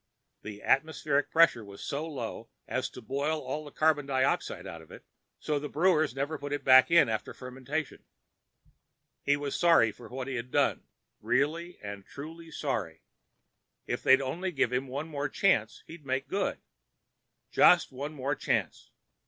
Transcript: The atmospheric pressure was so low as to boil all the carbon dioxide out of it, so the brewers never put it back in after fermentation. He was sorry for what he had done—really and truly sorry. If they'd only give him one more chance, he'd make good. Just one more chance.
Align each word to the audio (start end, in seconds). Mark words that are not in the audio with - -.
The 0.41 0.63
atmospheric 0.63 1.29
pressure 1.29 1.63
was 1.63 1.79
so 1.83 2.07
low 2.07 2.49
as 2.67 2.89
to 2.89 3.03
boil 3.03 3.39
all 3.39 3.63
the 3.63 3.69
carbon 3.71 4.07
dioxide 4.07 4.65
out 4.65 4.81
of 4.81 4.89
it, 4.89 5.05
so 5.37 5.59
the 5.59 5.69
brewers 5.69 6.15
never 6.15 6.39
put 6.39 6.51
it 6.53 6.63
back 6.63 6.89
in 6.89 7.07
after 7.07 7.35
fermentation. 7.35 8.03
He 9.21 9.37
was 9.37 9.55
sorry 9.55 9.91
for 9.91 10.09
what 10.09 10.27
he 10.27 10.37
had 10.37 10.49
done—really 10.49 11.77
and 11.83 12.03
truly 12.03 12.49
sorry. 12.49 13.03
If 13.85 14.01
they'd 14.01 14.21
only 14.23 14.51
give 14.51 14.73
him 14.73 14.87
one 14.87 15.07
more 15.07 15.29
chance, 15.29 15.83
he'd 15.85 16.03
make 16.03 16.27
good. 16.27 16.57
Just 17.51 17.91
one 17.91 18.15
more 18.15 18.33
chance. 18.33 18.89